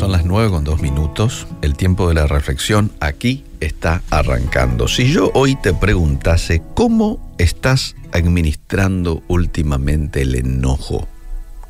[0.00, 1.46] Son las 9 con 2 minutos.
[1.60, 4.88] El tiempo de la reflexión aquí está arrancando.
[4.88, 11.06] Si yo hoy te preguntase cómo estás administrando últimamente el enojo,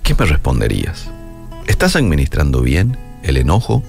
[0.05, 1.11] ¿qué me responderías?
[1.67, 3.83] ¿Estás administrando bien el enojo?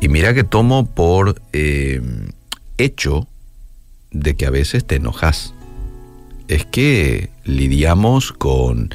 [0.00, 2.00] Y mira que tomo por eh,
[2.76, 3.26] hecho
[4.12, 5.54] de que a veces te enojas.
[6.46, 8.94] Es que lidiamos con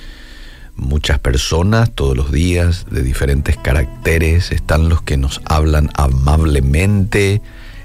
[0.76, 4.52] muchas personas todos los días de diferentes caracteres.
[4.52, 7.42] Están los que nos hablan amablemente,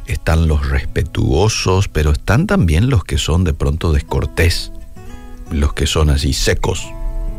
[0.07, 4.73] están los respetuosos, pero están también los que son de pronto descortés,
[5.51, 6.87] los que son así secos,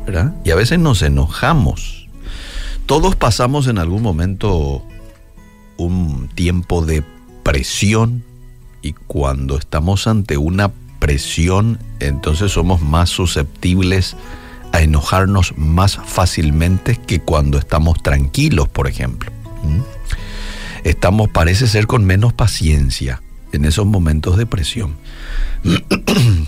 [0.05, 0.35] ¿verdad?
[0.43, 2.07] Y a veces nos enojamos.
[2.85, 4.83] Todos pasamos en algún momento
[5.77, 7.03] un tiempo de
[7.43, 8.23] presión
[8.81, 14.15] y cuando estamos ante una presión, entonces somos más susceptibles
[14.73, 19.31] enojarnos más fácilmente que cuando estamos tranquilos, por ejemplo.
[19.63, 19.81] ¿Mm?
[20.83, 24.95] Estamos, parece ser, con menos paciencia en esos momentos de presión.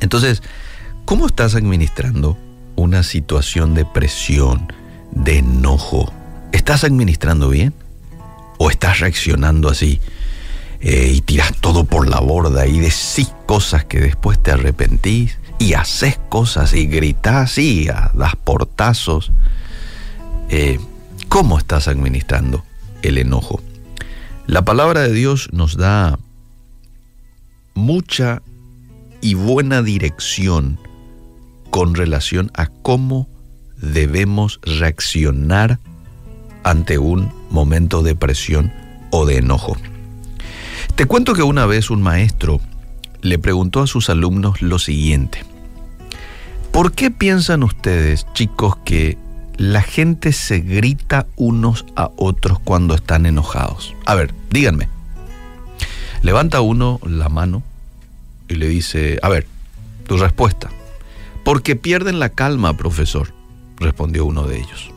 [0.00, 0.42] Entonces,
[1.04, 2.38] ¿cómo estás administrando
[2.76, 4.72] una situación de presión,
[5.12, 6.12] de enojo?
[6.52, 7.74] ¿Estás administrando bien?
[8.58, 10.00] ¿O estás reaccionando así
[10.80, 15.38] eh, y tiras todo por la borda y decís cosas que después te arrepentís?
[15.62, 19.30] Y haces cosas y gritas y das portazos.
[20.48, 20.80] Eh,
[21.28, 22.64] ¿Cómo estás administrando
[23.02, 23.62] el enojo?
[24.48, 26.18] La palabra de Dios nos da
[27.74, 28.42] mucha
[29.20, 30.80] y buena dirección
[31.70, 33.28] con relación a cómo
[33.76, 35.78] debemos reaccionar
[36.64, 38.72] ante un momento de presión
[39.12, 39.76] o de enojo.
[40.96, 42.60] Te cuento que una vez un maestro
[43.20, 45.51] le preguntó a sus alumnos lo siguiente.
[46.72, 49.18] ¿Por qué piensan ustedes, chicos, que
[49.56, 53.94] la gente se grita unos a otros cuando están enojados?
[54.06, 54.88] A ver, díganme.
[56.22, 57.62] Levanta uno la mano
[58.48, 59.46] y le dice, a ver,
[60.06, 60.70] tu respuesta.
[61.44, 63.32] Porque pierden la calma, profesor,
[63.76, 64.90] respondió uno de ellos.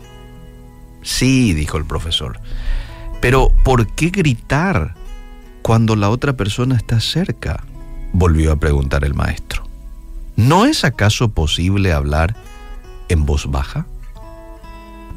[1.01, 2.39] Sí, dijo el profesor.
[3.21, 4.95] Pero ¿por qué gritar
[5.61, 7.63] cuando la otra persona está cerca?
[8.17, 9.64] volvió a preguntar el maestro.
[10.35, 12.35] ¿No es acaso posible hablar
[13.07, 13.87] en voz baja?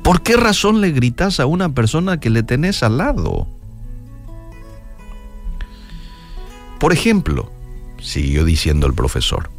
[0.02, 3.48] ¿Por qué razón le gritas a una persona que le tenés al lado?
[6.78, 7.50] Por ejemplo,
[8.00, 9.50] siguió diciendo el profesor,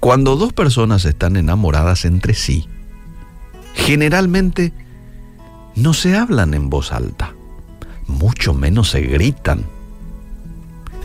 [0.00, 2.66] cuando dos personas están enamoradas entre sí,
[3.74, 4.72] generalmente
[5.74, 7.34] no se hablan en voz alta,
[8.06, 9.64] mucho menos se gritan.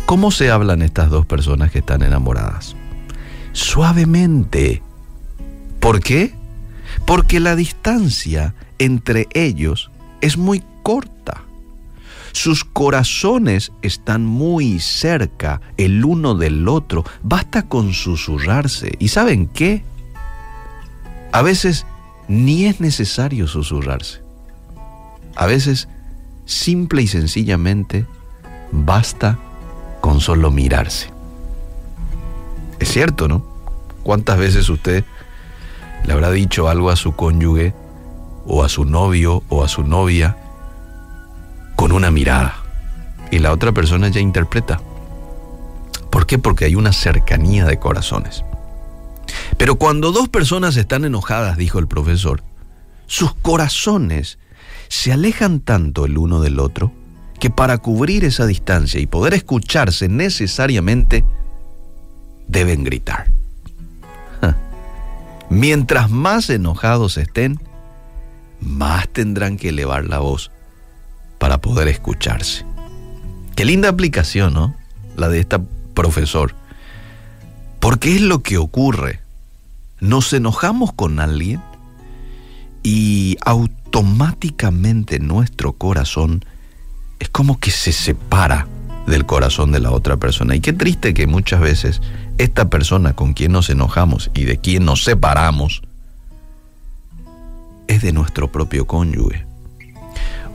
[0.06, 2.75] ¿Cómo se hablan estas dos personas que están enamoradas?
[3.53, 4.81] Suavemente.
[5.79, 6.34] ¿Por qué?
[7.06, 9.91] Porque la distancia entre ellos
[10.22, 11.44] es muy corta.
[12.31, 17.03] Sus corazones están muy cerca el uno del otro.
[17.23, 18.95] Basta con susurrarse.
[19.00, 19.84] ¿Y saben qué?
[21.34, 21.85] A veces
[22.28, 24.22] ni es necesario susurrarse.
[25.35, 25.88] A veces,
[26.45, 28.06] simple y sencillamente,
[28.72, 29.38] basta
[30.00, 31.11] con solo mirarse.
[32.91, 33.41] Cierto, ¿no?
[34.03, 35.06] ¿Cuántas veces usted
[36.03, 37.74] le habrá dicho algo a su cónyuge
[38.46, 40.35] o a su novio o a su novia
[41.78, 42.57] con una mirada
[43.31, 44.81] y la otra persona ya interpreta?
[46.09, 46.38] ¿Por qué?
[46.38, 48.44] Porque hay una cercanía de corazones.
[49.56, 52.44] Pero cuando dos personas están enojadas, dijo el profesor,
[53.08, 54.38] sus corazones
[54.90, 56.91] se alejan tanto el uno del otro
[57.40, 61.23] que para cubrir esa distancia y poder escucharse necesariamente,
[62.51, 63.28] deben gritar.
[65.50, 67.59] Mientras más enojados estén,
[68.62, 70.51] más tendrán que elevar la voz
[71.40, 72.66] para poder escucharse.
[73.56, 74.75] Qué linda aplicación, ¿no?
[75.17, 75.61] La de esta
[75.94, 76.56] profesor.
[77.79, 79.19] Porque es lo que ocurre.
[80.00, 81.61] Nos enojamos con alguien
[82.81, 86.46] y automáticamente nuestro corazón
[87.20, 88.67] es como que se separa
[89.05, 90.55] del corazón de la otra persona.
[90.55, 92.02] Y qué triste que muchas veces
[92.43, 95.84] esta persona con quien nos enojamos y de quien nos separamos
[97.88, 99.46] es de nuestro propio cónyuge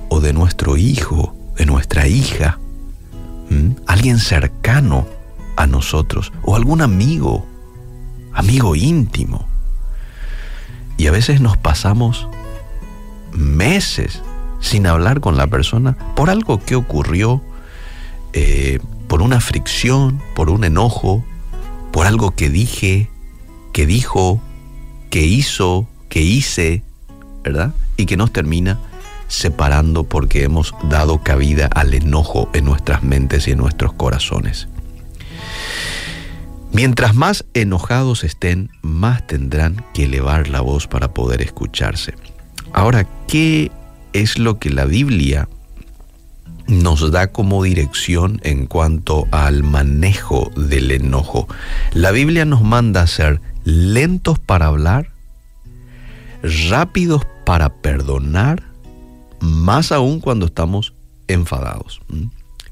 [0.09, 2.59] o de nuestro hijo, de nuestra hija,
[3.87, 5.07] alguien cercano
[5.57, 7.47] a nosotros o algún amigo,
[8.33, 9.47] amigo íntimo.
[10.97, 12.29] Y a veces nos pasamos
[13.33, 14.23] meses
[14.61, 17.43] sin hablar con la persona por algo que ocurrió,
[18.33, 21.25] eh, por una fricción, por un enojo,
[21.97, 23.09] por algo que dije,
[23.73, 24.43] que dijo,
[25.09, 26.83] que hizo, que hice,
[27.43, 27.73] ¿verdad?
[27.97, 28.79] Y que nos termina
[29.29, 34.69] separando porque hemos dado cabida al enojo en nuestras mentes y en nuestros corazones.
[36.71, 42.13] Mientras más enojados estén, más tendrán que elevar la voz para poder escucharse.
[42.75, 43.71] Ahora, ¿qué
[44.13, 45.49] es lo que la Biblia
[46.67, 51.49] nos da como dirección en cuanto al manejo del enojo?
[51.93, 55.11] La Biblia nos manda a ser lentos para hablar,
[56.69, 58.63] rápidos para perdonar,
[59.41, 60.93] más aún cuando estamos
[61.29, 62.01] enfadados.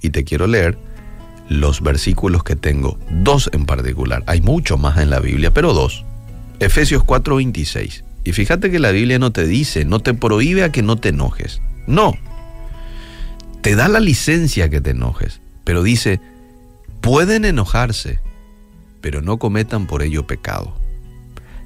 [0.03, 0.79] Y te quiero leer
[1.49, 4.25] los versículos que tengo, dos en particular.
[4.27, 6.05] Hay mucho más en la Biblia, pero dos.
[6.61, 8.05] Efesios 4:26.
[8.25, 11.11] Y fíjate que la Biblia no te dice, no te prohíbe a que no te
[11.11, 11.61] enojes.
[11.87, 12.15] No.
[13.65, 16.21] Te da la licencia que te enojes, pero dice,
[17.01, 18.21] pueden enojarse,
[19.01, 20.77] pero no cometan por ello pecado.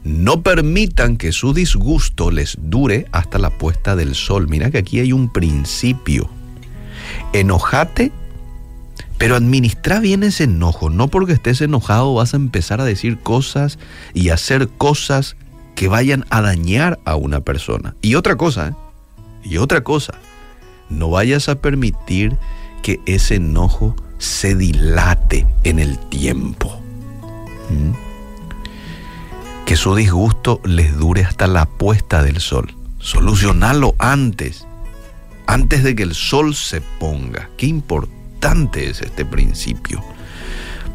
[0.04, 4.46] No permitan que su disgusto les dure hasta la puesta del sol.
[4.46, 6.30] Mira que aquí hay un principio.
[7.32, 8.12] Enojate,
[9.18, 10.90] pero administra bien ese enojo.
[10.90, 13.76] No porque estés enojado vas a empezar a decir cosas
[14.14, 15.34] y hacer cosas
[15.74, 17.96] que vayan a dañar a una persona.
[18.02, 18.74] Y otra cosa, ¿eh?
[19.42, 20.14] y otra cosa,
[20.90, 22.36] no vayas a permitir
[22.82, 26.80] que ese enojo se dilate en el tiempo.
[27.70, 28.08] ¿Mm?
[29.68, 32.72] que su disgusto les dure hasta la puesta del sol.
[33.00, 34.66] Solucionarlo antes,
[35.46, 37.50] antes de que el sol se ponga.
[37.58, 40.02] Qué importante es este principio.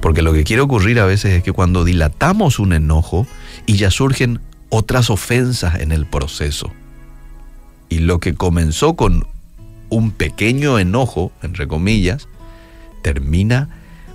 [0.01, 3.27] Porque lo que quiere ocurrir a veces es que cuando dilatamos un enojo
[3.67, 6.71] y ya surgen otras ofensas en el proceso.
[7.89, 9.27] Y lo que comenzó con
[9.93, 12.27] un pequeño enojo, entre comillas,
[13.01, 13.69] termina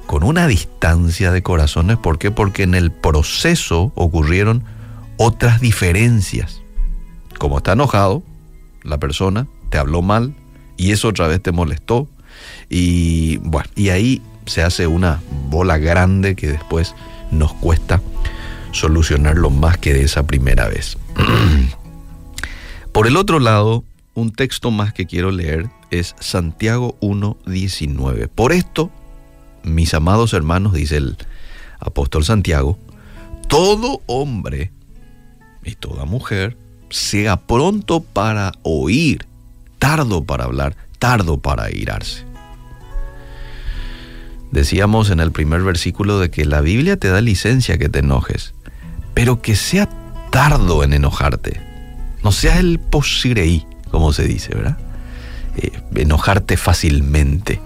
[0.07, 1.99] con una distancia de corazones.
[1.99, 2.31] ¿Por qué?
[2.31, 4.65] Porque en el proceso ocurrieron
[5.19, 6.63] otras diferencias.
[7.39, 8.23] Como está enojado,
[8.83, 10.35] la persona te habló mal
[10.77, 12.09] y eso otra vez te molestó.
[12.69, 16.95] Y bueno, y ahí se hace una bola grande que después
[17.31, 18.01] nos cuesta
[18.73, 20.99] solucionarlo más que de esa primera vez.
[22.93, 23.85] Por el otro lado,
[24.19, 28.29] un texto más que quiero leer es Santiago 1.19.
[28.29, 28.91] Por esto
[29.63, 31.17] mis amados hermanos, dice el
[31.79, 32.79] apóstol Santiago,
[33.47, 34.73] todo hombre
[35.65, 36.57] y toda mujer
[36.91, 39.27] sea pronto para oír,
[39.79, 42.25] tardo para hablar, tardo para irarse.
[44.51, 48.55] Decíamos en el primer versículo de que la Biblia te da licencia que te enojes,
[49.15, 49.89] pero que sea
[50.31, 51.61] tardo en enojarte.
[52.25, 54.77] No sea el posireí, como se dice, ¿verdad?
[55.57, 57.61] Eh, enojarte fácilmente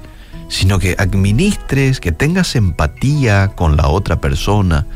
[0.52, 4.86] sino que administres, que tengas empatía con la otra persona.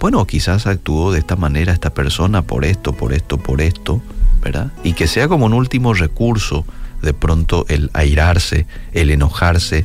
[0.00, 4.02] Bueno, quizás actuó de esta manera esta persona por esto, por esto, por esto,
[4.42, 4.72] ¿verdad?
[4.82, 6.66] Y que sea como un último recurso
[7.00, 9.84] de pronto el airarse, el enojarse.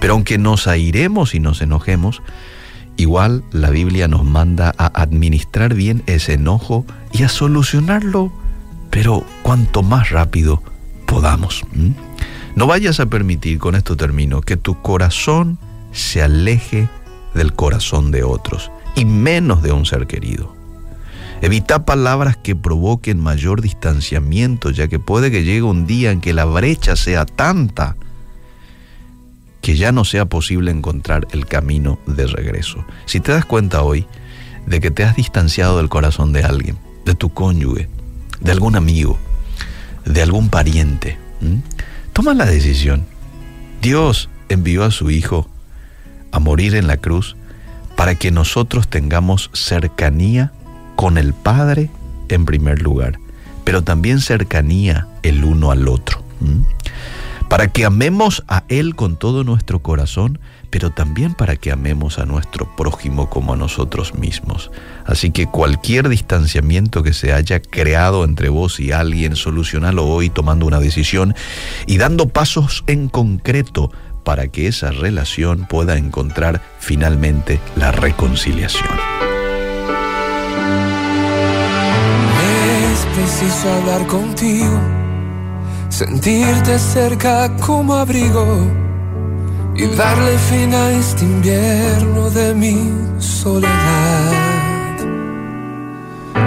[0.00, 2.22] Pero aunque nos airemos y nos enojemos,
[2.96, 8.32] igual la Biblia nos manda a administrar bien ese enojo y a solucionarlo,
[8.96, 10.62] pero cuanto más rápido
[11.04, 11.66] podamos.
[12.54, 15.58] No vayas a permitir, con esto termino, que tu corazón
[15.92, 16.88] se aleje
[17.34, 20.56] del corazón de otros y menos de un ser querido.
[21.42, 26.32] Evita palabras que provoquen mayor distanciamiento, ya que puede que llegue un día en que
[26.32, 27.96] la brecha sea tanta
[29.60, 32.82] que ya no sea posible encontrar el camino de regreso.
[33.04, 34.06] Si te das cuenta hoy
[34.64, 37.90] de que te has distanciado del corazón de alguien, de tu cónyuge,
[38.40, 39.18] de algún amigo,
[40.04, 41.18] de algún pariente,
[42.12, 43.04] Toma la decisión.
[43.82, 45.50] Dios envió a su Hijo
[46.32, 47.36] a morir en la cruz
[47.94, 50.52] para que nosotros tengamos cercanía
[50.96, 51.90] con el Padre
[52.28, 53.18] en primer lugar,
[53.64, 56.22] pero también cercanía el uno al otro.
[57.48, 60.38] Para que amemos a Él con todo nuestro corazón,
[60.70, 64.70] pero también para que amemos a nuestro prójimo como a nosotros mismos.
[65.04, 70.66] Así que cualquier distanciamiento que se haya creado entre vos y alguien, solucionalo hoy tomando
[70.66, 71.34] una decisión
[71.86, 73.90] y dando pasos en concreto
[74.24, 78.90] para que esa relación pueda encontrar finalmente la reconciliación.
[82.92, 84.80] Es preciso hablar contigo,
[85.88, 88.85] sentirte cerca como abrigo
[89.78, 94.96] y darle fin a este invierno de mi soledad.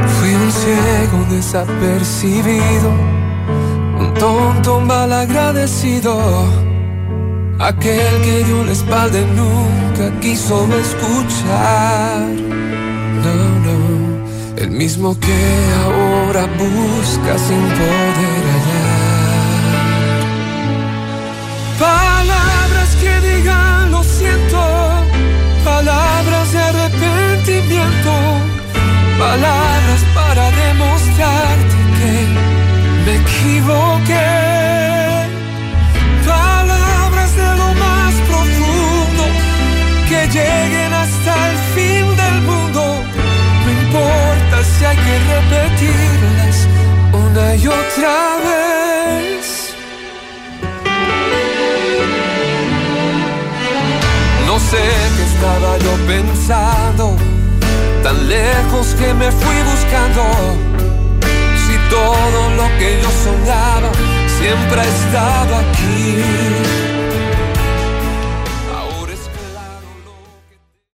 [0.07, 2.91] Fui un ciego desapercibido,
[4.00, 6.19] un tonto mal agradecido,
[7.59, 12.27] aquel que dio la espalda y nunca quiso escuchar.
[13.24, 15.39] No, no, el mismo que
[15.83, 18.48] ahora busca sin poder
[29.19, 32.13] palabras para demostrarte que
[33.05, 34.29] me equivoqué.
[36.25, 39.23] Palabras de lo más profundo
[40.09, 42.81] que lleguen hasta el fin del mundo.
[43.63, 46.57] No importa si hay que repetirlas
[47.23, 48.15] una y otra
[48.47, 49.73] vez.
[54.47, 54.83] No sé
[55.15, 57.38] qué estaba yo pensando
[58.03, 60.23] tan lejos que me fui buscando.
[61.63, 63.91] Si todo lo que yo soñaba
[64.39, 66.88] siempre estaba aquí.